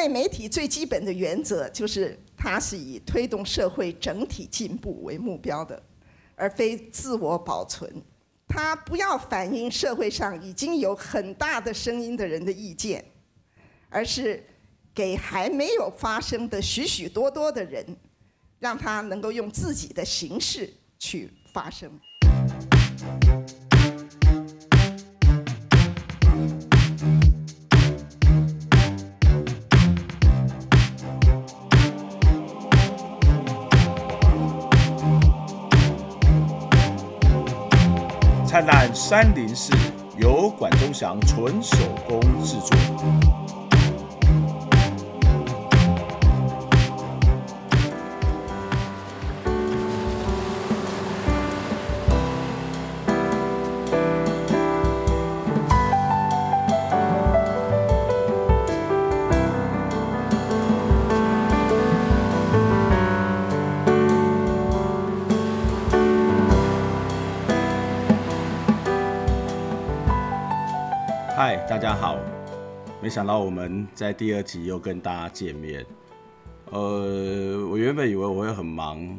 [0.00, 5.82] 内媒体最基本的原则就是，它是以推动社会整体进步为目标的，
[6.34, 8.02] 而非自我保存。
[8.48, 13.04] 它不要反映社会上已经有很大的声音的人的意见，
[13.90, 14.42] 而是
[14.94, 17.84] 给还没有发声的许许多多的人，
[18.58, 21.92] 让他能够用自己的形式去发声。
[38.60, 39.72] 灿烂三零四
[40.18, 43.39] 由管中祥纯手工制作。
[71.68, 72.18] 大家好！
[73.00, 75.86] 没想到我们在第二集又跟大家见面。
[76.70, 79.18] 呃，我原本以为我会很忙，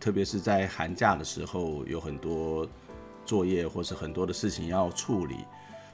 [0.00, 2.66] 特别是在寒假的时候有很多
[3.24, 5.36] 作业或是很多的事情要处理。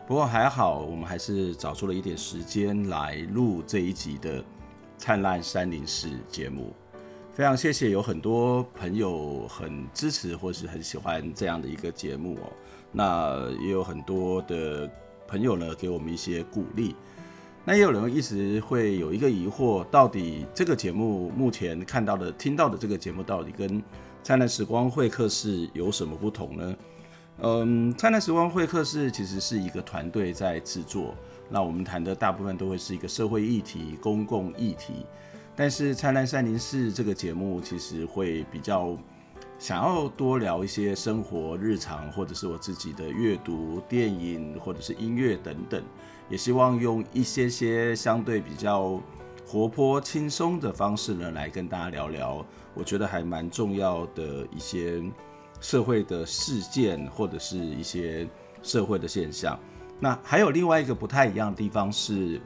[0.06, 4.41] 不过还好，我们还是找出了一点时间来录这一集的
[4.97, 6.73] 《灿烂山林式》节目。
[7.33, 12.52] 非常谢谢有很多朋友很支持或是很喜欢这样的一个节目哦。
[12.91, 14.91] 那也有很多的。
[15.28, 16.96] 朋友呢，给我们一些鼓励。
[17.64, 23.82] 那也有人一直会有一个疑惑，到底这个节目目前看到的、听到的这个节目，到底跟
[24.22, 26.76] 灿烂时光会客室有什么不同呢？
[27.42, 31.14] 嗯，灿烂时光会客室其实是一个团队在制作，
[31.50, 35.04] 那我们谈的大部分都会是一个社会议题、公共议题。
[35.54, 38.96] 但是灿烂三零四这个节目其实会比较。
[39.59, 45.83] 想要多聊一些生活日常，或者是我自己的阅读、电影，或者是音乐等等，
[46.29, 49.01] 也希望用一些些相对比较
[49.45, 55.02] 活泼、轻松的方式呢，来跟大家聊聊，我觉得还蛮重要的一些
[55.61, 58.29] 社会的事件，或者是一些
[58.63, 59.58] 社会的现象。
[59.98, 62.39] 那还有另外一个不太一样的地方是，《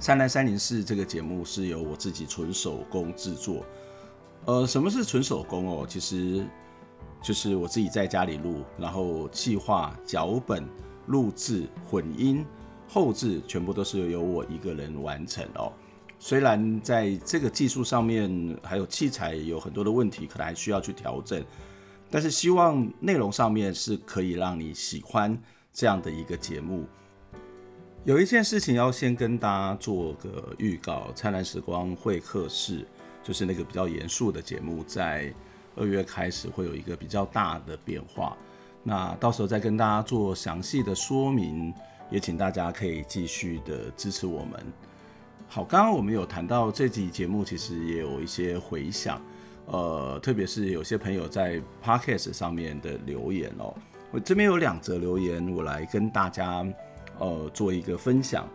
[0.00, 3.64] 灿烂山林寺》这个节目是由我自己纯手工制作。
[4.44, 5.86] 呃，什么是纯手工哦？
[5.88, 6.44] 其实
[7.22, 10.68] 就是我自己在家里录，然后企划、脚本、
[11.06, 12.44] 录制、混音、
[12.88, 15.72] 后置，全部都是由我一个人完成哦。
[16.18, 21.44] 虽然在这个技术上面还有器材有很多的问题，可能还需要去调整，
[22.10, 25.40] 但是希望内容上面是可以让你喜欢
[25.72, 26.84] 这样的一个节目。
[28.04, 32.84] 有一件事情要先跟大家做个预告：灿烂时光会客室。
[33.22, 35.32] 就是那个比较严肃的节目，在
[35.76, 38.36] 二月开始会有一个比较大的变化，
[38.82, 41.72] 那到时候再跟大家做详细的说明，
[42.10, 44.60] 也请大家可以继续的支持我们。
[45.48, 49.18] 好，刚刚我们有谈到这集节目，其实也有一些回响，
[49.66, 53.74] 呃，特别是有些朋友在 Podcast 上面的留言哦，
[54.10, 56.66] 我这边有两则留言，我来跟大家
[57.18, 58.48] 呃做一个分享。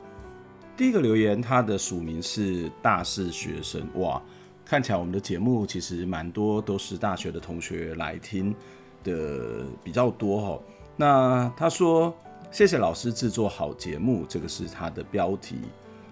[0.75, 4.21] 第一个留言，他的署名是大四学生，哇。
[4.69, 8.53] 看起来我们的节目其实蛮多都是大学的同学来听
[9.01, 10.59] 的比较多哈。
[10.97, 12.13] 那他说
[12.51, 15.55] ：“谢谢老师制作好节目，这个是他的标题。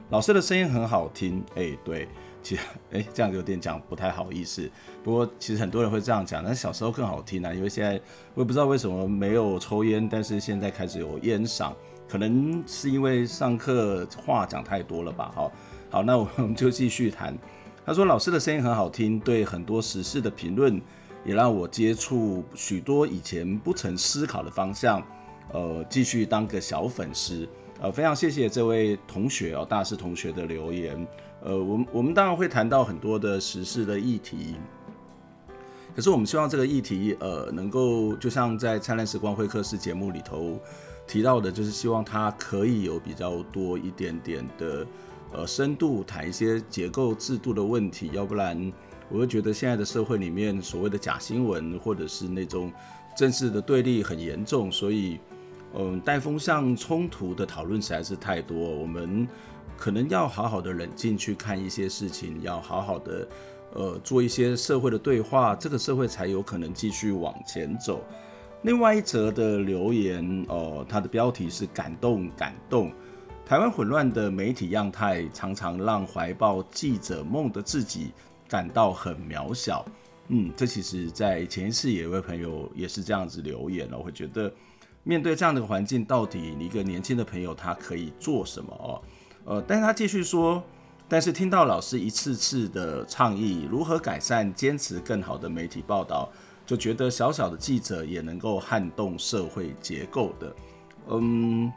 [0.09, 2.07] 老师的声音很好听，哎，对，
[2.41, 2.61] 其实
[2.93, 4.71] 哎这样有点讲不太好意思。
[5.03, 7.99] 不过其实很多人会这样讲，但小时候更好听啊，因为现在
[8.35, 11.73] 我也不知道为什么没有抽烟，但是现在开始有烟嗓，
[12.07, 15.29] 可能是因为上课话讲太多了吧？
[15.35, 15.51] 好，
[15.89, 17.37] 好，那我们就继续谈。”
[17.85, 20.81] 他说：“老师的声音很好听，对很多时事的评论
[21.23, 24.99] 也让我接触许多以前不曾思考的方向。
[25.53, 27.47] 呃，继续当个小粉丝。
[27.79, 31.07] 呃，非常谢谢这位同学哦，大四同学的留言。
[31.43, 34.55] 呃，我们我们当然会谈到很多的时事的议题，
[35.95, 40.59] 可是我们希望这个议题呃能够就像在《灿烂时光会客室》节目里头
[41.05, 44.83] 提到的，就是希望它可以有比较多一点点的。”
[45.35, 48.71] 呃，深度谈一些结构制度的问题，要不然
[49.09, 52.71] 我会觉得现在的社会里面所谓的假新闻或者是那种
[53.17, 55.19] 政治的对立很严重，所以
[55.75, 59.27] 嗯，带风向冲突的讨论实在是太多，我们
[59.75, 63.27] 可能要好好的冷静去看一些事情，要好好的
[63.73, 68.01] 呃做一些社会的对话，这个社会才有可能继续往前走。
[68.61, 72.89] 另外一则的留言哦，它的标题是感动感动。
[73.45, 78.11] 台湾混乱的媒体样态，常常让怀抱记者梦的自己
[78.49, 79.85] 感到很渺小。
[80.29, 84.51] 嗯，这其实，在前一次有一位朋友也是这样子留言了，我会觉得
[85.03, 89.01] 面对这样的环境，到底一个年轻的朋友他可以做什么哦？
[89.45, 90.63] 呃，但是他继续说，
[91.07, 96.27] 但是听到老师一次次的倡议，如何改善、坚持更好的媒体报道，
[96.65, 100.55] 就觉得小小的记者也能够撼动社会结构的。
[101.11, 101.71] 嗯，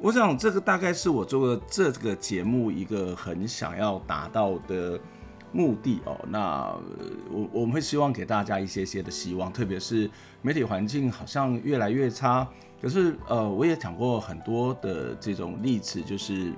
[0.00, 4.98] 我想这个大概是我做的这个节目一个很想要达到的。
[5.52, 6.76] 目的哦，那
[7.30, 10.10] 我我们会希望给大家一些些的希望，特别是
[10.42, 12.46] 媒体环境好像越来越差。
[12.82, 16.52] 可是呃，我也讲过很多的这种例子，就是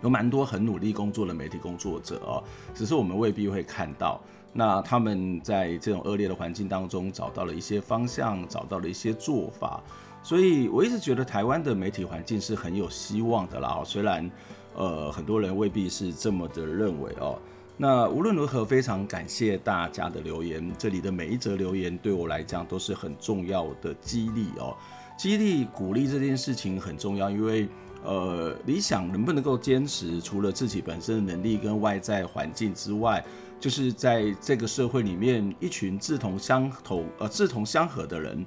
[0.00, 2.42] 有蛮多很努力工作的媒体工作者哦，
[2.72, 4.18] 只是我们未必会看到。
[4.54, 9.82] 那他们在这种恶劣的环境当中找到了一些方向，找到了一些做法。
[10.24, 13.80] 所以我一直觉得台湾的媒体环境是很有希望的啦。
[13.84, 14.28] 虽然
[14.74, 17.38] 呃很多人未必是这么的认为哦。
[17.76, 20.72] 那无论如何，非常感谢大家的留言。
[20.78, 24.76] 这里的每一则留言对我来讲都是很重要的激励哦，
[25.18, 27.68] 激励鼓励这件事情很重要，因为
[28.04, 33.24] 呃，理想能不能够坚持，除了自己本身的能力跟外在环境之外，
[33.58, 38.46] 就是在这个社会里面，一群志同相投呃志同相合的人，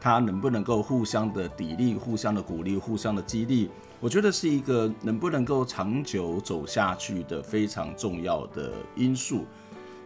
[0.00, 3.68] 他能不能够互相的砥砺、互相的鼓励、互相的激励。
[3.98, 9.46] 我觉得是一个能不能够长久走下去的非常重要的因素，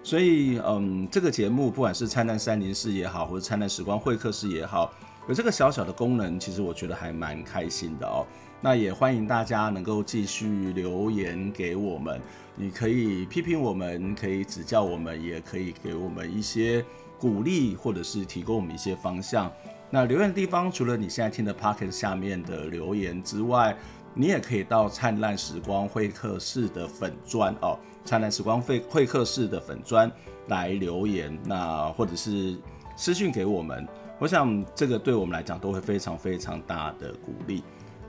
[0.05, 4.93] 所以，嗯，这个节目不管是灿烂三零四也好，或者灿烂时光会客室也好，
[5.29, 8.25] 有这个小小的功能，其实我觉得还蛮开心的哦。
[8.61, 12.21] 那也欢迎大家能够继续留言给我们，
[12.55, 16.85] 你可以批评我们，可以指教我们，也可以给我们一些
[17.19, 19.51] 鼓励，或者是提供我们一些方向。
[19.91, 23.77] 那留言的地方，除了你现在听的 Podcast 下面的留言之外，
[24.15, 30.11] 你也可以到灿烂时光会客室的粉砖哦，灿烂时光会会客室的粉砖
[30.47, 32.57] 来留言，那或者是
[32.97, 33.87] 私讯给我们，
[34.21, 37.65] 我想这个对我们来讲都会非常非常大的鼓励。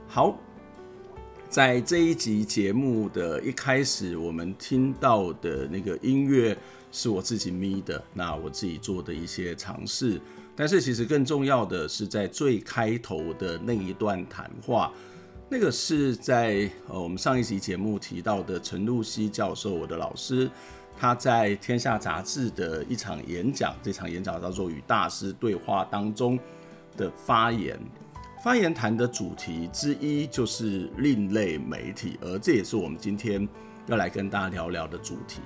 [0.06, 0.36] 好，
[1.48, 6.56] 在这一集节目的一开始，我们听到的那个音乐
[6.92, 10.20] 是我自己咪的，那我自己做的一些尝试。
[10.54, 14.92] 但是其实更重要的是，在最开头的那一段谈话，
[15.48, 20.50] 那个是在呃我们上一集节目提到的陈露西教授，我的老师，
[20.96, 26.38] 他在《天下》杂志的一场演讲，这场演讲叫做《与大师对话》当中
[26.96, 27.78] 的发言。
[28.44, 33.48] 发言谈的主题之一就是另类媒体，而这也是我们今天
[33.86, 35.40] 要来跟大家聊聊的主题。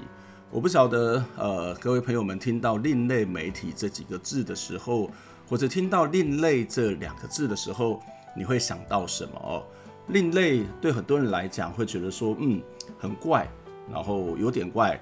[0.52, 5.10] 我不晓得，呃，各位朋友们听到“另类媒体”这几个字的时候，
[5.48, 8.00] 或者听到“另类”这两个字的时候，
[8.34, 9.62] 你会想到什么哦？
[10.06, 12.62] 另类对很多人来讲会觉得说，嗯，
[12.96, 13.46] 很怪，
[13.92, 14.98] 然后有点怪，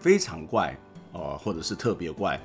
[0.00, 0.76] 非常怪，
[1.12, 2.38] 哦、呃，或者是特别怪。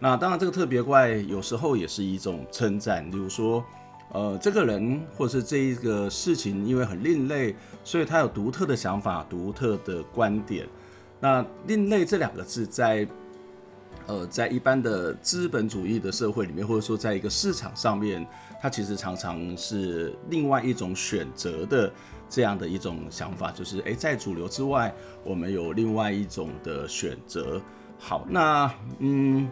[0.00, 3.64] 那当然，这个特别怪有时候也是一种称赞，例如说，
[4.12, 7.54] 呃，这个人或者是这一个事情，因为很另类，
[7.84, 10.66] 所以他有独特的想法、独特的观点。
[11.20, 13.06] 那另类这两个字在，
[14.06, 18.26] 呃，在一般的资本主义的社会里面，或者说在一个市场上面，
[18.60, 21.92] 它其实常常是另外一种选择的
[22.28, 27.60] 这样的一种想法，就是诶，在主流之外，我们有另外一种的选择。
[27.98, 29.46] 好，那嗯，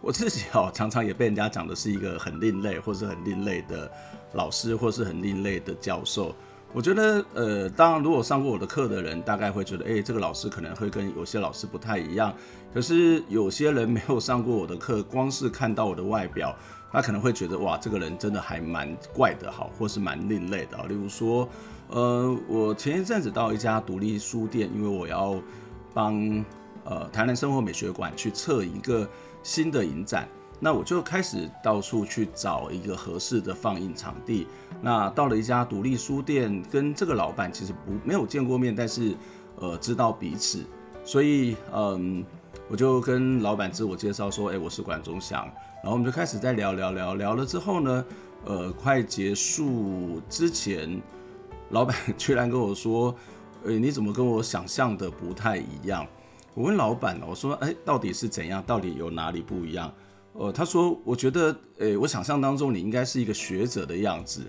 [0.00, 3.90] 我自己哦，常常也被人家讲的是一个很另类，或是很另类的
[4.32, 6.34] 老师，或是很另类的教授。
[6.72, 12.32] 我觉得，呃，当然，如果上过我的课的人，大概会觉得，诶，这个老师可能会跟有些老师不太一样。
[12.72, 16.54] 可是有些人没有上过我的课，光是看到我的外表，
[16.92, 20.78] 他可能会觉得，哇，这个人真的还蛮怪的，好，或是蛮另类的。
[20.86, 21.48] 例如说，
[21.88, 25.42] 呃，我前一阵子到一家独立书店，因为我要
[25.92, 26.44] 帮
[26.84, 29.08] 呃台南生活美学馆去策一个
[29.42, 30.28] 新的影展。
[30.60, 34.46] 那我就开始到处去找一个合适的放映场地。
[34.82, 39.16] 那到了一家独立书店，跟这个老板其实不没有见过面，但是
[39.56, 40.64] 呃知道彼此，
[41.02, 42.24] 所以嗯
[42.68, 45.44] 我就跟老板自我介绍说，哎，我是管中祥。
[45.82, 48.04] 然后我们就开始在聊聊聊聊了之后呢，
[48.44, 51.00] 呃快结束之前，
[51.70, 53.14] 老板居然跟我说，
[53.66, 56.06] 哎，你怎么跟我想象的不太一样？
[56.52, 58.62] 我问老板，我说，哎，到底是怎样？
[58.66, 59.90] 到底有哪里不一样？
[60.32, 64.42] 呃，他说，我觉得，诶，我想象当中你应该是一个学者的样子，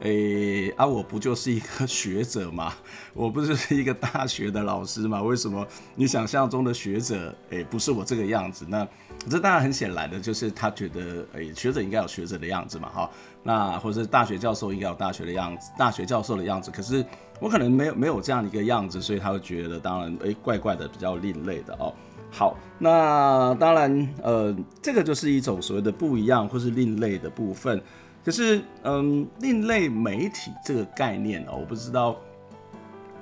[0.00, 2.74] 诶啊，我不就是一个 学者吗？
[3.14, 5.22] 我不就是一个大学的老师吗？
[5.22, 8.66] 为什么你想象中的学者，诶，不是我这个样子？
[8.68, 8.86] 那
[9.30, 13.10] 这当然很显然的，就是他觉得，诶，学者应该有学者的样子嘛，哈。
[13.44, 16.70] 那或者大学教授应该有大学的样子，大学教授的样子。
[16.70, 17.04] 可是
[17.40, 21.94] 我可能没有没有这样的一个样子，所以他会觉得，当然，诶，怪怪的，比较另类的哦。
[22.34, 27.80] 好，那当然，呃，这个就是一种所谓的不一样或是另类的部分。
[28.24, 32.16] 可是，嗯，另类媒体这个概念哦，我不知道，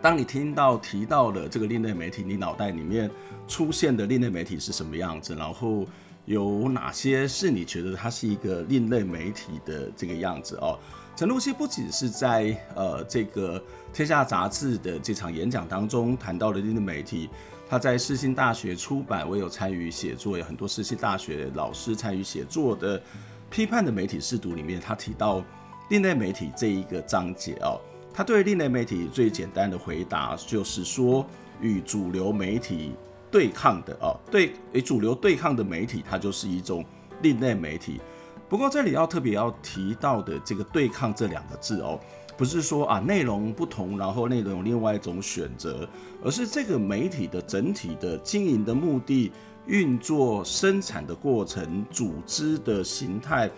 [0.01, 3.11] 当你听到提到了这个另类媒体，你脑袋里面
[3.49, 5.35] 出现的另类媒体是什么样子？
[5.35, 5.85] 然后
[6.27, 10.79] 有哪些是你觉得它是一个另类媒体的这个样子哦？
[11.17, 13.59] 陈露西不仅是在呃这个
[13.93, 17.29] 《天下》杂志的这场演讲当中谈到了另类媒体，
[17.71, 23.01] 他在世新大学出版，我有参与写作，有很多世新大学老师参与写作的。
[23.49, 25.41] 批判的媒体试读里面，他提到
[25.89, 27.79] 另类媒体这一个章节哦，
[28.13, 31.25] 他对另类媒体最简单的回答就是说，
[31.61, 32.93] 与主流媒体
[33.31, 36.85] 对抗的哦，对，与主流对抗的媒体，它就是一种
[37.23, 38.01] 另类媒体。
[38.49, 42.01] 不过这里要特别要提到的这个“对抗”这两个字哦，
[42.41, 45.87] 不是说啊内容不同，然后内容有另外一种选择，
[46.25, 49.31] 而是这个媒体的整体的经营的目的。
[49.67, 53.49] 运作生产的过程、组织的形态，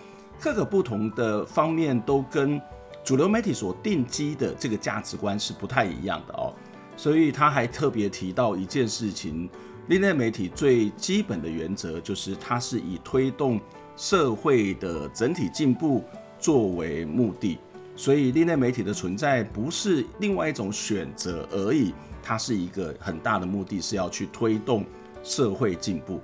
[0.40, 2.60] 各个不同的方面都跟
[3.04, 6.52] 主流媒体所定基的这个价值观是不太一样的哦。
[6.96, 9.48] 所以他还特别提到一件事情：
[9.86, 13.60] 另类媒体最基本的原则就是它是以推动
[13.96, 16.02] 社会的整体进步
[16.40, 17.58] 作为目的。
[17.96, 24.84] 所以另类媒体的存在不是另外一种选择而已，它是一个很大的目的，是要去推动。
[25.24, 26.20] 社会进步，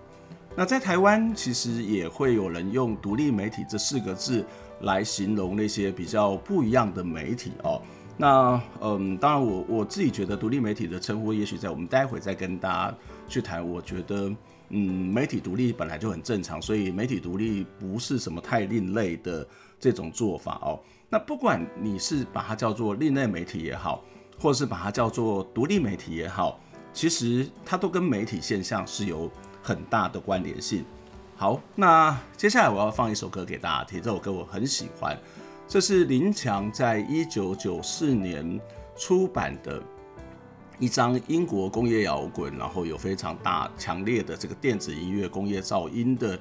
[0.57, 4.45] 那在台湾其实也会有人用独立媒体这四个字
[4.81, 7.81] 来形容那些比较不一样的媒体哦。
[8.17, 12.99] 那嗯，当然我我自己觉得独立媒体的称呼，也许在我们待会再跟大家
[13.29, 13.65] 去谈。
[13.65, 14.29] 我觉得
[14.71, 19.47] 嗯，媒体独立本来就很正常，所以媒体独立不是什么太另类的
[19.79, 20.81] 这种做法哦。
[21.11, 24.05] 那不管你是把它叫做另类媒体也好，
[24.39, 26.61] 或者是把它叫做独立媒体也好。
[26.93, 29.31] 其实它都跟媒体现象是有
[29.63, 30.85] 很大的关联性。
[31.37, 35.17] 好，那接下来我要放一首歌给大家听，这首歌我很喜欢，
[35.69, 38.61] 这是林强在一九九四年
[38.97, 39.81] 出版的
[40.79, 46.39] 一张英国工业摇滚，然后有非常大强烈的这个电子音乐工业噪音的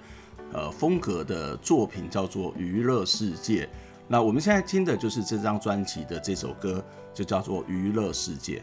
[0.51, 3.65] 呃风格的作品，叫做《娱乐世界》。
[4.07, 6.83] 那我们现在听的就是这张专辑的这首歌，
[7.13, 8.61] 就叫做《娱乐世界》。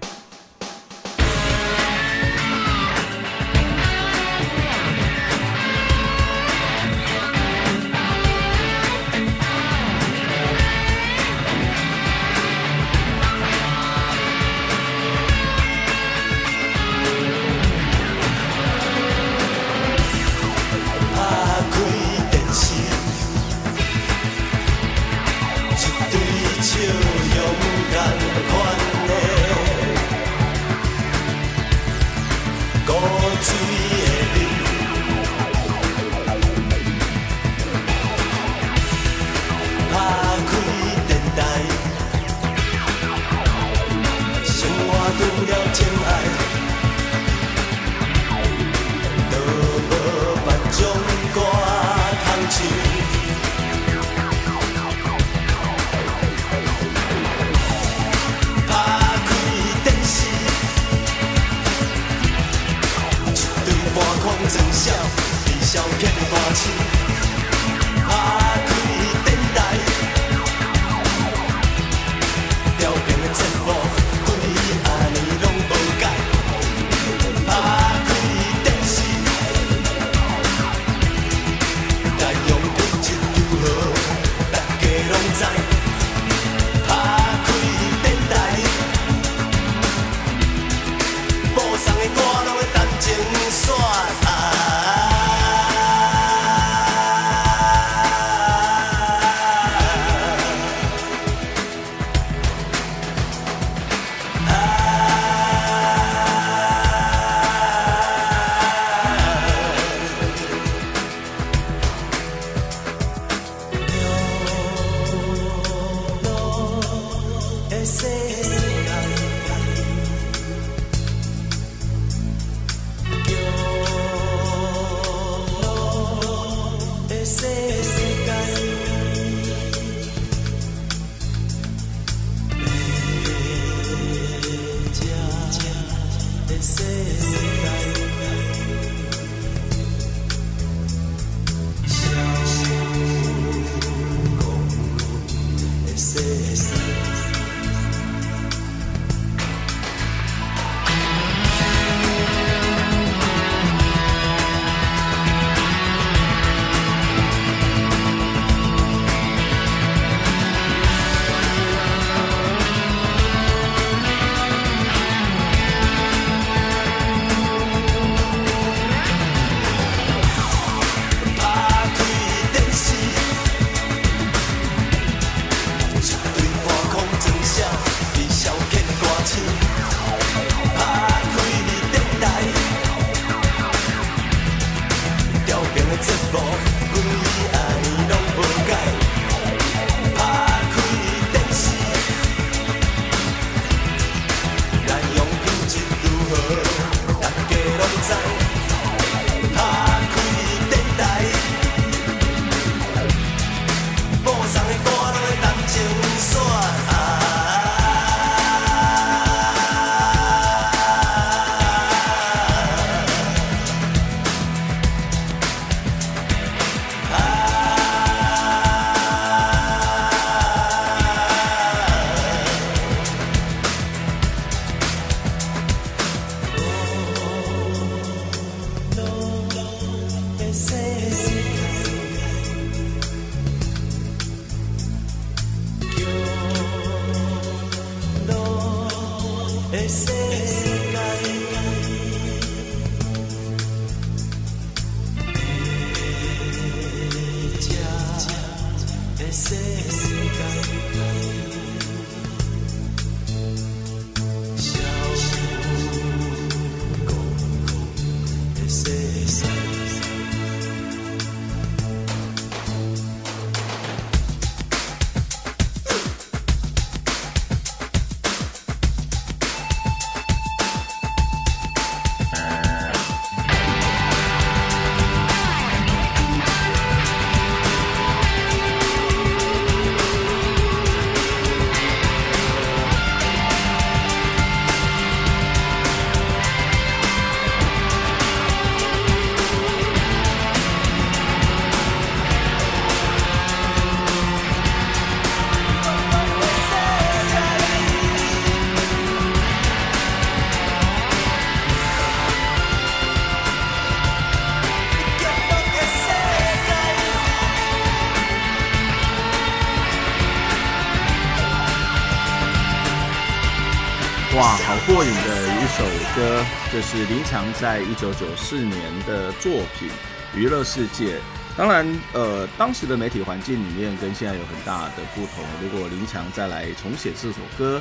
[316.75, 319.89] 这是林强在一九九四年的作品
[320.37, 321.19] 《娱乐世界》。
[321.57, 325.45] 当然，呃，当时的媒体环境里面跟现在有很大的不同。
[325.63, 327.81] 如果林强再来重写这首歌，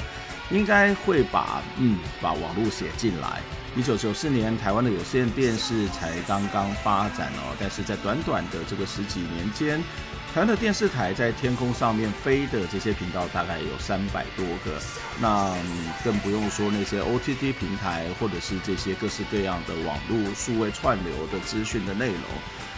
[0.52, 3.42] 应该会把嗯把网络写进来。
[3.76, 9.84] 一九九四年，台湾的有线电视才刚刚发展哦，但是在短短的这个十几年间。
[10.34, 14.82] 台湾的电视台在天空上面飞的这些频道大概有三百多个，
[15.22, 15.56] 那
[16.04, 22.18] 更不用说那些 OTT 平台或者是这些各式各样的网络数位串流的资讯的内容。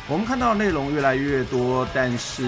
[0.09, 2.43] 我们看到内容越来越多，但是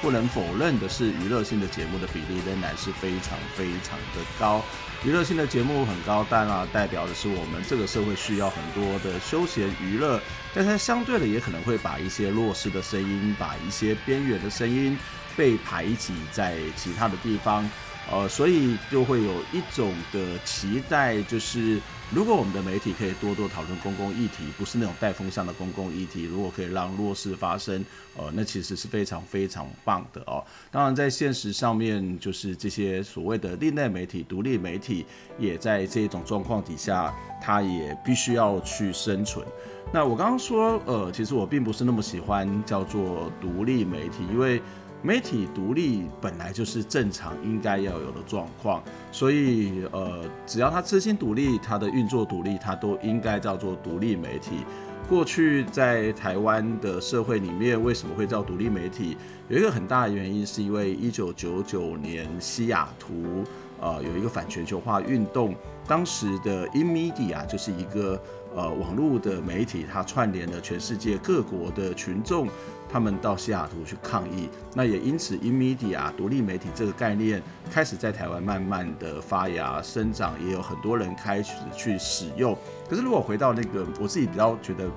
[0.00, 4.64] 不能否认的是，娱乐性的节目的比例仍然是非常非常的高。
[5.04, 10.18] 娱乐性的节目很高，但啊，代表的是我们这个社会需要很多的休闲娱乐，
[10.54, 14.96] 但它相对的也可能会把一些弱势的声音，把一些边缘的声音
[15.36, 17.68] 被排挤在其他的地方。
[18.12, 21.80] 呃，所以就会有一种的期待，就是
[22.12, 27.82] 如果我们的媒体可以多多讨论公共议题，不是那种带风向的公共议题，如果可以让弱势发声，
[28.16, 30.44] 呃，那其实是非常非常棒的哦。
[30.70, 35.06] 当然，在现实上面，就是这些所谓的另类媒体、独立媒体，
[35.38, 39.44] 也在这种状况底下，它也必须要去生存。
[39.92, 44.60] 那我刚刚说，呃，其实我并不是那么喜欢叫做独立媒体，因为。
[45.06, 54.64] 媒体独立本来就是正常应该要有的状况，所以呃，只要他资金独立，他的运作独立，他都应该叫做独立媒体。
[55.06, 59.14] 过去在台湾的社会里面，为什么会叫独立媒体？
[59.50, 63.44] 有一个很大的原因，是因为一九九九年西雅图
[63.78, 65.54] 呃有一个反全球化运动，
[65.86, 68.18] 当时的 inMedia 就是一个
[68.54, 72.48] 呃网络的媒体，它串联了全世界各国的群众。
[72.86, 82.56] 他们到西雅图去抗议，那也因此，inMedia 独立媒体这个概念开始在台湾慢慢的发芽生长，也有很多人开始去使用。
[82.88, 84.88] 可是，如果回到那个我自己比较觉得，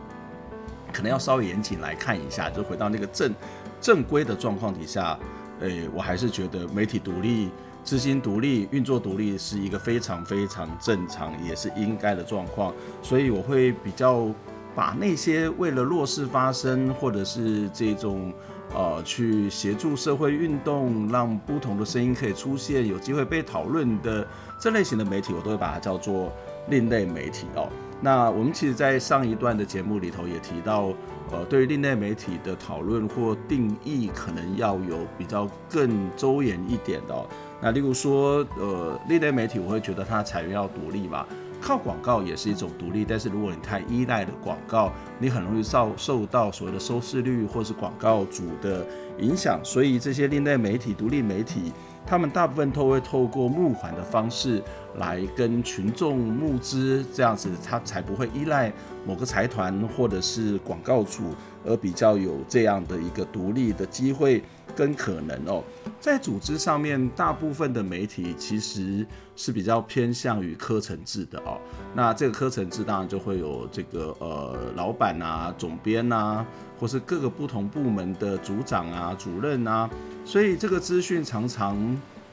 [0.94, 3.34] 可能要稍微严谨来看一下，就回到那个正
[3.82, 5.18] 正规的状况底下，
[5.62, 7.50] 诶，我还是觉得媒体独立、
[7.88, 12.74] 资金独立、运作独立是一个非常非常正常，也是应该的状况。
[13.02, 14.30] 所以，我会比较。
[14.76, 18.32] 把那些为了弱势发声，或者是这种
[18.76, 24.28] 呃去协助社会运动，让不同的声音可以出现，有机会被讨论的
[24.60, 26.32] 这类型的媒体，我都会把它叫做
[26.70, 27.68] 另类媒体哦。
[28.00, 30.94] 那我们其实，在上一段的节目里头也提到，
[31.32, 37.26] 呃，对于另类媒体的讨论或定义，可能要有比较更周延一点的。
[37.62, 41.26] 那例如说，呃，另类媒体，我会觉得它裁员要独立嘛。
[41.60, 48.86] 靠广告也是一种独立，但是如果你太依赖了广告，你很容易受受到所谓的收视率或是广告主的
[49.18, 49.60] 影响。
[49.64, 51.74] 所以这些另类媒体、独立媒体，
[52.06, 54.62] 他们大部分都会透过募款的方式
[54.98, 58.72] 来跟群众募资，这样子他才不会依赖
[59.06, 61.34] 某个财团或者是广告主，
[61.66, 64.44] 而比较有这样的一个独立的机会。
[64.76, 65.64] 跟可能哦，
[66.00, 69.04] 在组织上面，大部分的媒体其实
[69.36, 71.58] 是比较偏向于科层制的哦。
[71.96, 76.46] 那这个科层制当然就会有这个呃老板啊、总编啊，
[76.80, 79.90] 或是各个不同部门的组长啊、主任啊。
[80.24, 81.76] 所以这个资讯常常，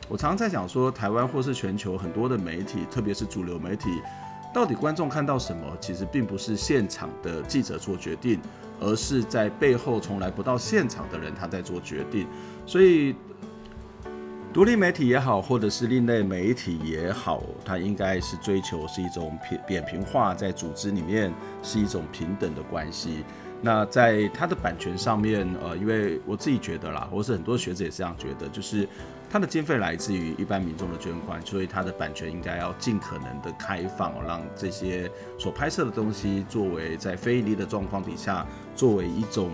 [0.09, 3.88] 我常常在讲说，台湾或是全球很多的媒体，特别是主流媒体，
[4.53, 8.40] 到底观众看到什么，其实并不是现场的记者做决定。
[8.81, 12.27] 而是在背后从来不到现场的人，他在做决定。
[12.67, 13.14] 所以，
[14.53, 23.25] 独立媒体也好，或者是另类媒体也好，它应该是追求是一种扁扁平化，在组织里面是一种平等的关系。
[23.62, 28.87] 那在它的版权上面，呃，因为我自己觉得啦，或是很多学者也是这样觉得，就是。
[29.35, 39.51] 它的经费来自于一般民众的捐款，所以它的版权应该要尽可能的开放，让这些所拍摄的东西作为在非盈利的状况底下，作为一种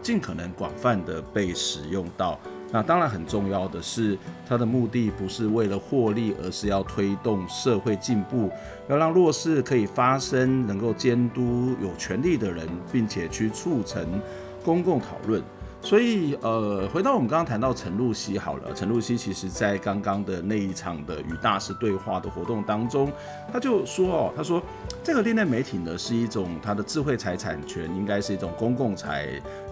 [0.00, 2.40] 尽可能广泛的被使用到。
[2.72, 4.16] 那当然很重要的是，
[4.48, 8.50] 它的目的不是为了获利，而是要推动社会进步，
[8.88, 14.18] 要让弱势可以发声，能够监督有权力的人，并且去促成
[14.64, 15.42] 公共讨论。
[15.82, 23.10] 所以，呃，回到我们刚刚谈到陈露西好了，陈露西其实在刚刚的那一场的与大师对话的活动当中，
[23.50, 24.62] 他就说哦，他说
[25.02, 29.26] 这个另类媒体呢是一种他的智慧财产权，应该是一种公共财，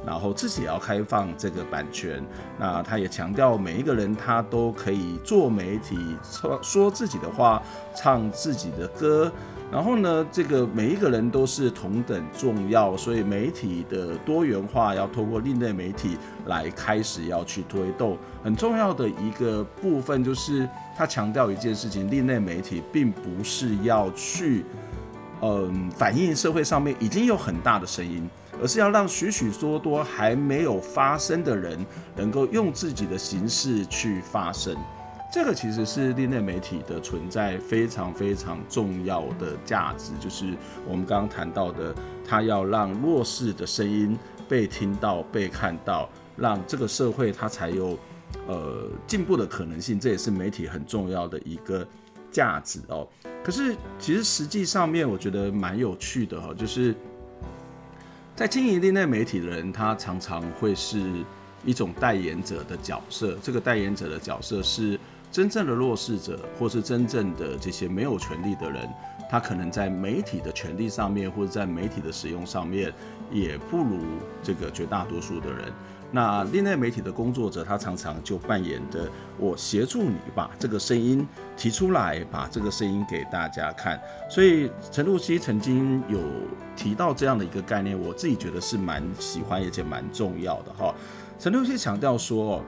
[0.05, 2.25] 然后自己也要开放这个版权。
[2.59, 7.63] 那他也强调每一个人他都可以做媒体，说说自己的话，
[7.95, 9.31] 唱自己的歌。
[9.71, 18.17] 然后呢，这个每一个人都是同等重要，所以媒体的多元化要透过另类媒体来开始要去推动。
[18.43, 24.65] 很重要的一个部分就是他强调一件事情：另类媒体并不是要去，
[25.43, 28.27] 嗯，反映社会上面已经有很大的声音，
[28.63, 31.79] 而是要让许许多多还没有发声的人
[32.17, 34.75] 能够用自己的形式去发声。
[35.31, 40.55] 这个其实是另类媒体的存在非常非常重要的价值，就是
[40.87, 41.95] 我们刚刚谈到的，
[42.27, 47.99] 它要让弱势的声音被听到、被看到，让这个社会它才有
[48.47, 50.01] 呃进步的可能性。
[50.01, 51.87] 这也是媒体很重要的一个
[52.31, 53.07] 价值哦。
[53.45, 56.95] 可是其实实际上面，我觉得蛮有趣的哈，就是
[58.35, 61.03] 在经营另类媒体的人，他常常会是
[61.67, 63.37] 一种代言者的角色。
[63.43, 64.99] 这个代言者的角色是。
[65.31, 68.89] 真正的弱势者，或是真正的这些没有权利的人，
[69.31, 72.93] 他可能在媒体的权利上面，或者在媒体的使用上面，
[73.31, 74.01] 也不如
[74.43, 75.71] 这个绝大多数的人。
[76.11, 79.07] 那另类媒体的工作者，他常常就扮演的，
[79.39, 84.01] 我协助你把这个声音提出来，把这个声音给大家看。
[84.31, 86.19] 所以陈露西曾经有
[86.75, 90.95] 提到这样的一个概念，我自己觉得是蛮喜欢，而且蛮重要的哈。
[91.39, 92.65] 陈露西强调说。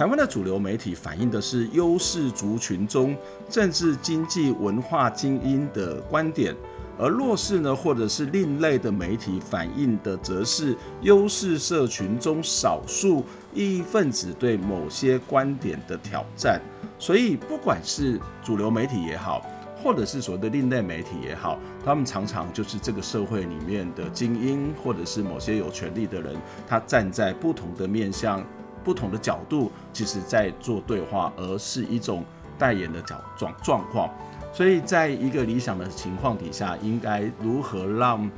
[0.00, 3.14] 台湾的主流媒体反映的是优势族群中
[3.50, 6.56] 政治、经济、文化精英的观点，
[6.98, 16.58] 而弱势呢，或者是另类的媒体反映的则是优势社群中少数异议分子对某些观点的挑战。
[16.98, 19.44] 所以，不管是主流媒体也好，
[19.84, 26.34] 或者是所谓的另类媒体也好，他们常常就是这个社会里面的精英，或者是某些有权力的人，
[26.66, 28.42] 他站在不同的面向。
[28.84, 32.24] 不同的角度，其实在做对话，而是一种
[32.58, 34.10] 代言的角状状况。
[34.52, 38.28] 所以，在一个理想的情况底下，应该如何让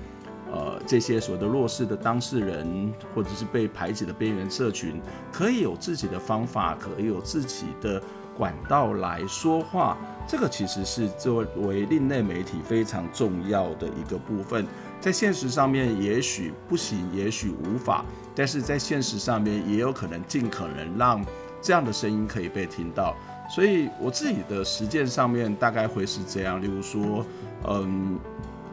[0.52, 5.00] 呃这些所谓的弱势的当事人，或者是被排挤的边缘社群，
[5.32, 8.02] 可以有自己的方法，可以有自己的
[8.36, 9.96] 管道来说话？
[10.28, 14.66] 这个其实是作为另类媒体非常重要的一个部分。
[15.00, 21.24] 在现实上面，也许不行，也许无法，但是在现实上面，也有可能尽可能让
[21.60, 23.14] 这样的声音可以被听到。
[23.50, 27.24] 所以我自己的实践上面大概会是这样，例如说，
[27.68, 28.18] 嗯，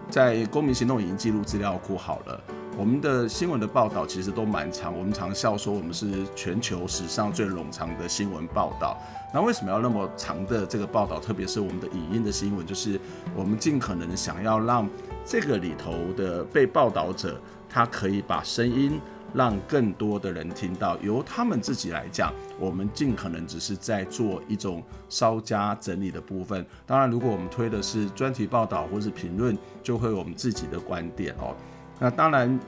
[0.09, 2.41] 在公民行动影音记录资料库好了，
[2.77, 8.97] 我们的新闻的报道其实都蛮长，我们常笑说我们是全球史上最冗长的新闻报道。
[9.33, 11.19] 那为什么要那么长的这个报道？
[11.19, 12.97] 特别是我们的影音的新闻，就是
[13.35, 14.87] 我们尽可能想要让
[15.25, 19.01] 这个里头的被报道者，他可以把声音。
[19.33, 26.65] 让更多的人听到，由他们自己来讲，我们尽可能只是在做一种稍加整理的部分。
[26.85, 31.55] 当然，如果我们推的是专题报道或是评论，就会有我们自己的观点哦。
[31.99, 32.59] 那当然，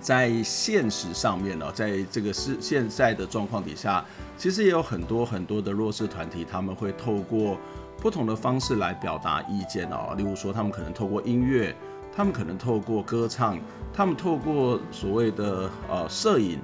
[0.00, 4.04] 在现实上面呢，在这个是现在的状况底下，
[4.36, 7.58] 其实也有很多很多的弱势团体，他们会透过
[7.98, 10.14] 不同的方式来表达意见哦。
[10.16, 11.74] 例如说，他们可能透过音乐。
[12.16, 13.58] 他们可能透过歌唱，
[13.92, 16.60] 他们透过所谓的呃摄影，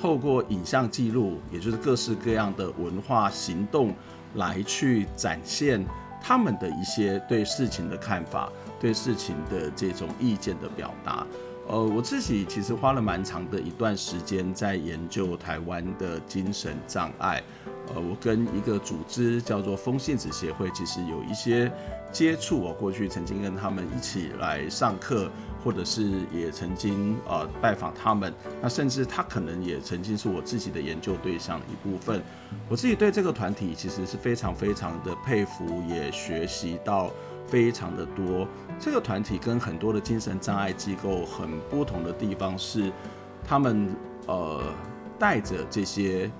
[0.00, 3.92] 透过影像记录，也就是各式各样的文化行动，
[4.36, 5.84] 来去展现
[6.22, 11.26] 他们的一些对事情的看法，对事情的这种意见的表达。
[11.68, 17.42] 呃，我自己其实花了蛮长的一段时间在研究台湾的精神障碍。
[17.88, 21.70] 呃，我跟一个组织叫做风信子协会，其实有一些
[22.12, 22.58] 接触。
[22.58, 25.30] 我过去曾经跟他们一起来上课，
[25.62, 28.32] 或者是也曾经呃拜访他们。
[28.62, 32.22] 那甚至他可能也曾经是我自己的研究对象的一部分。
[32.68, 37.10] 我自己对这个团体其实是非常非常的佩服，也学习到
[37.46, 38.46] 非常的多。
[38.78, 42.92] 这个团体跟很多的精神障碍机构很不同的地方是，
[43.44, 43.88] 他们
[44.28, 44.62] 呃
[45.18, 46.30] 带着这些。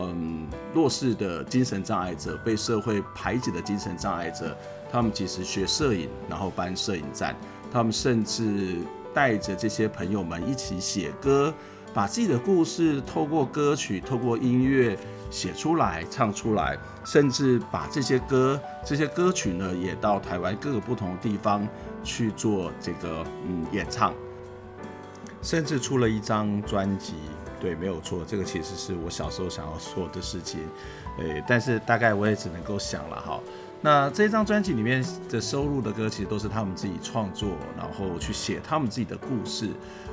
[0.00, 4.56] 嗯，弱势的精神障碍者，被社会排挤的精神障碍者，
[4.90, 7.34] 他们其实学摄影，然后办摄影展，
[7.72, 8.76] 他们甚至
[9.12, 11.52] 带着这些朋友们一起写歌，
[11.92, 14.96] 把自己的故事透过歌曲、透过音乐
[15.30, 21.66] 写出来、唱出来，甚至把这些歌、这些歌曲呢，也到台湾各个不同的地方
[22.04, 24.14] 去做这个嗯演唱，
[25.42, 27.14] 甚至出了一张专辑。
[27.60, 30.60] 对，没有错，这个其实是我小时候想要做的事情，
[31.18, 33.40] 诶，但是大概我也只能够想了哈。
[33.80, 39.68] 那这张专辑里面的收录的歌，其实都是他们自己创作，然后去写他们自己的故事。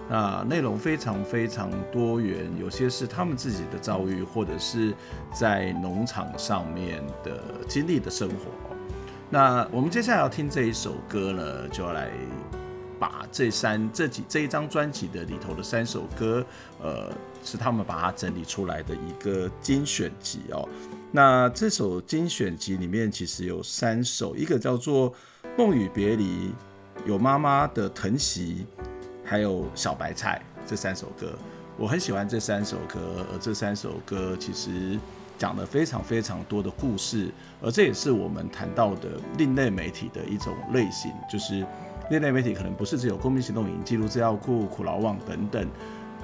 [0.08, 4.94] 那内容非常非常多元，有些是他们自己的遭遇，或者是
[5.34, 8.36] 在农场上面的经历的生活。
[9.30, 12.10] 那我们接下来要听这一首歌呢，就要来。
[12.98, 16.44] 把这三这几这一张专辑的里头的三首歌，
[16.82, 17.12] 呃，
[17.46, 20.68] 是他们把它整理出来的一个精选集哦。
[21.12, 25.10] 那这首精选集里面其实有三首，一个叫做
[25.58, 26.50] 《梦与别离》，
[27.06, 28.66] 有妈妈的疼惜，
[29.24, 31.32] 还有小白菜这三首歌，
[31.78, 33.26] 我很喜欢这三首歌。
[33.32, 35.00] 而这三首歌其实
[35.38, 37.32] 讲了非常非常多的故事，
[37.62, 41.66] 而这也是我们谈到的另类媒体的一种类型，就是。
[42.12, 45.68] 另类媒体可能不是只有公民行动影记录资料库、苦劳网等等，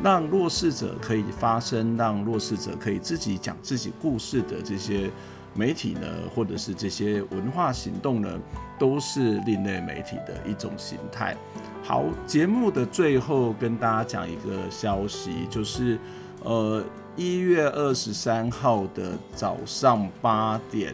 [0.04, 5.10] 让弱势者可以发声，让弱势者可以自己讲自己故事的这些
[5.54, 8.40] 媒体呢，或者是这些文化行动呢，
[8.80, 11.36] 都是另类媒体的一种形态。
[11.84, 15.98] 好，节目的最后跟大家讲一个消息，就是
[16.44, 16.84] 呃
[17.16, 20.94] 一月二十三号的早上八点。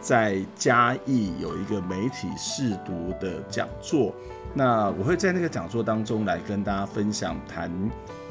[0.00, 4.14] 在嘉义有一个媒体试读的讲座，
[4.52, 7.70] 那我会在那个讲座当中来跟大家分享谈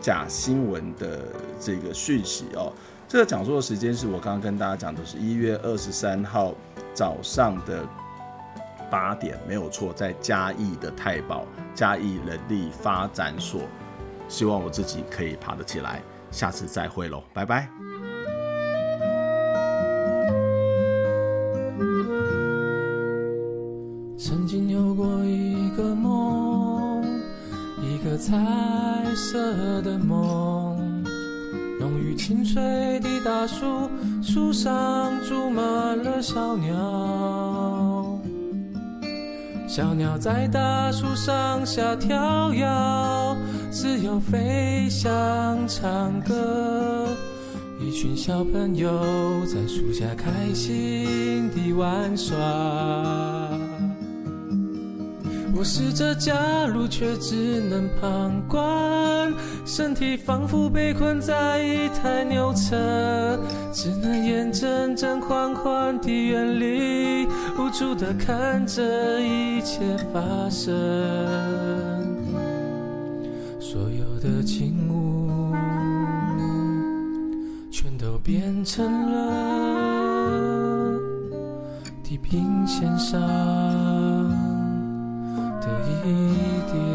[0.03, 1.21] 假新闻的
[1.59, 2.71] 这个讯息哦。
[3.07, 6.53] 这个讲座的时间是我刚刚跟大家讲的是一月二十三号
[6.93, 7.83] 早上的
[8.91, 13.61] 八点，没有错，在嘉义的太保嘉义人力发展所，
[14.27, 16.01] 希望我自己可以爬得起来。
[16.31, 17.92] 下次再会喽，拜拜。
[30.03, 31.03] 梦，
[31.79, 32.61] 浓郁青翠
[32.99, 33.89] 的大树，
[34.21, 35.63] 树上住满
[36.03, 38.19] 了小鸟。
[39.67, 42.67] 小鸟在大树上下跳跃，
[43.71, 47.07] 自由飞翔，唱歌。
[47.81, 48.87] 一群小朋友
[49.47, 53.32] 在树下开心地玩耍。
[55.55, 59.31] 我试着加入，却只能旁观，
[59.65, 63.39] 身体仿佛被困在一台牛车，
[63.71, 69.79] 只能眼睁睁缓缓地远离，无助地看着一切
[70.11, 70.73] 发生。
[73.59, 75.53] 所有的景物，
[77.71, 80.99] 全都变成了
[82.03, 84.02] 地平线上。
[86.05, 86.09] 一
[86.69, 86.92] 点，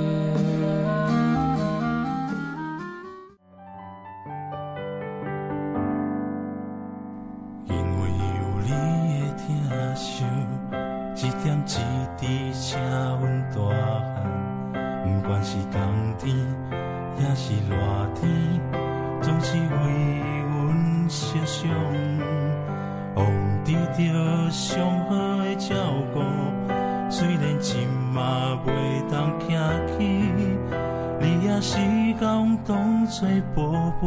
[33.20, 34.06] 当作宝贝，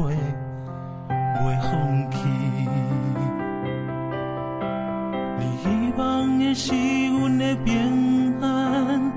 [1.09, 1.71] 袂放
[2.11, 2.17] 弃。
[5.37, 6.73] 你希望的是
[7.07, 9.11] 阮的平安，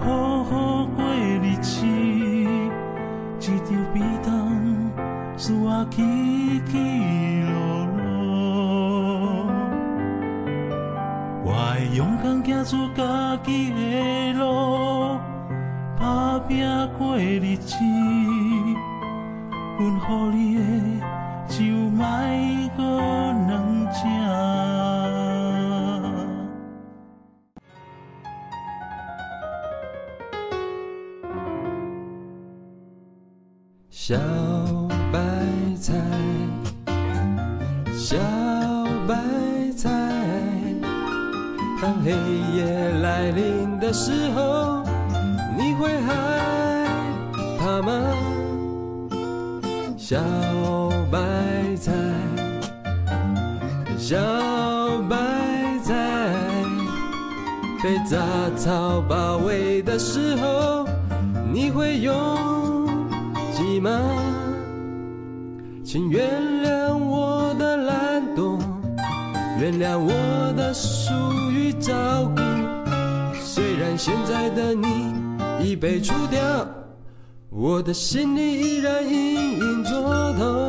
[0.00, 4.32] 好好过日子，一场比当
[5.36, 6.02] 使我起
[6.66, 7.54] 起落
[7.98, 8.02] 落。
[11.44, 15.16] 我会勇敢走出家己的路，
[16.00, 16.26] 打。
[16.48, 16.64] 拼
[16.96, 17.74] 过日子，
[20.08, 21.06] 阮予你的
[21.48, 22.82] 就卖阁
[23.48, 23.98] 两只。
[33.90, 34.14] 小
[35.12, 35.18] 白
[35.80, 35.92] 菜，
[37.92, 38.16] 小
[39.08, 39.16] 白
[39.76, 39.90] 菜，
[41.82, 42.12] 当黑
[42.54, 42.64] 夜
[43.02, 44.84] 来临的时候。
[45.58, 46.12] 你会害
[47.58, 48.15] 怕吗？
[50.08, 50.16] 小
[51.10, 51.18] 白
[51.74, 51.92] 菜，
[53.98, 54.16] 小
[55.10, 55.16] 白
[55.82, 55.94] 菜，
[57.82, 58.24] 被杂
[58.56, 60.86] 草包围的时候，
[61.52, 62.86] 你会拥
[63.50, 64.00] 挤吗？
[65.84, 66.30] 请原
[66.62, 68.60] 谅我的懒惰，
[69.58, 71.12] 原谅我的疏
[71.50, 71.92] 于照
[72.26, 72.42] 顾。
[73.34, 75.16] 虽然现在的你。
[75.58, 76.40] 已被除掉，
[77.58, 80.65] 我的心里依然隐隐作痛。